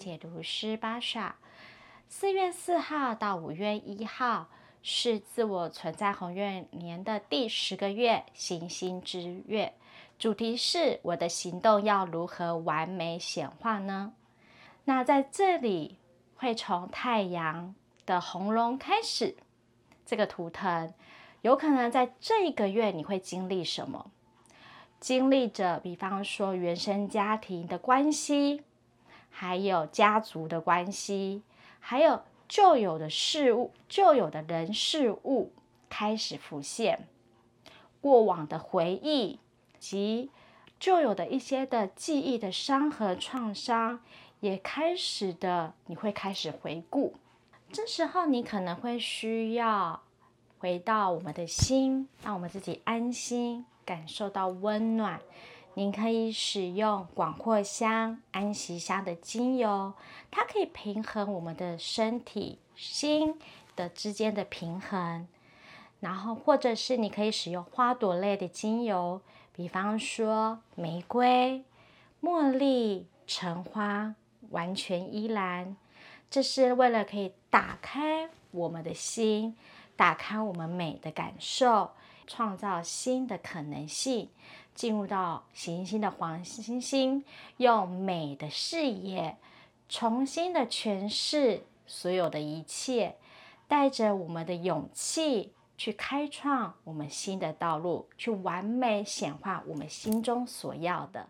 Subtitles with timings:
[0.00, 1.36] 解读师巴莎。
[2.08, 4.48] 四月四号到五月一号
[4.82, 9.74] 是自我存在红月年的第十个月，行星之月。
[10.18, 14.14] 主题是我的行动要如何完美显化呢？
[14.84, 15.98] 那在这里
[16.34, 17.74] 会从太阳
[18.06, 19.36] 的红龙开始，
[20.06, 20.94] 这个图腾
[21.42, 24.10] 有可能在这一个月你会经历什么？
[24.98, 28.62] 经历着，比方说原生家庭的关系，
[29.30, 31.42] 还有家族的关系，
[31.78, 35.52] 还有旧有的事物、旧有的人事物
[35.88, 37.08] 开始浮现，
[38.00, 39.38] 过往的回忆
[39.78, 40.30] 及
[40.78, 44.00] 旧有的一些的记忆的伤和创伤，
[44.40, 47.14] 也开始的，你会开始回顾。
[47.72, 50.02] 这时候，你可能会需要
[50.58, 53.64] 回到我们的心，让我们自己安心。
[53.82, 55.20] 感受到温暖，
[55.74, 59.94] 您可以使用广藿香、安息香的精油，
[60.30, 63.38] 它可以平衡我们的身体、心
[63.76, 65.28] 的之间的平衡。
[66.00, 69.20] 然后，或者是你可以使用花朵类的精油，
[69.54, 71.62] 比方说玫瑰、
[72.20, 74.14] 茉莉、橙花、
[74.48, 75.76] 完全依兰，
[76.30, 79.56] 这是为了可以打开我们的心，
[79.94, 81.90] 打开我们美的感受。
[82.32, 84.30] 创造新的可能性，
[84.72, 87.24] 进入到行星的黄星星，
[87.56, 89.36] 用美的视野
[89.88, 93.16] 重新的诠释所有的一切，
[93.66, 101.28] 带着我们的勇气去开创我们新的道路，去完美显化我们心中所要的。